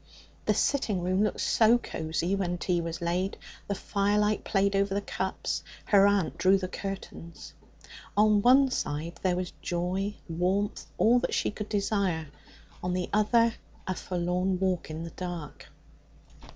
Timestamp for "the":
0.47-0.55, 3.67-3.75, 4.95-4.99, 6.57-6.67, 12.93-13.11, 15.03-15.11